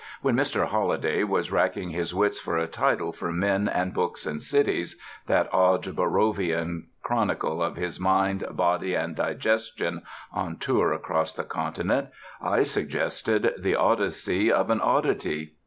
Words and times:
When 0.23 0.35
Mr. 0.35 0.65
Holliday 0.65 1.23
was 1.23 1.51
racking 1.51 1.91
his 1.91 2.11
wits 2.11 2.39
for 2.39 2.57
a 2.57 2.65
title 2.65 3.11
for 3.13 3.31
Men 3.31 3.67
and 3.69 3.93
Books 3.93 4.25
and 4.25 4.41
Cities 4.41 4.99
(that 5.27 5.47
odd 5.53 5.83
Borrovian 5.83 6.87
chronicle 7.03 7.61
of 7.61 7.75
his 7.75 7.99
mind, 7.99 8.43
body 8.49 8.95
and 8.95 9.15
digestion 9.15 10.01
on 10.33 10.57
tour 10.57 10.91
across 10.91 11.35
the 11.35 11.43
continent) 11.43 12.07
I 12.41 12.63
suggested 12.63 13.53
The 13.59 13.75
Odyssey 13.75 14.51
of 14.51 14.71
an 14.71 14.81
Oddity. 14.81 15.51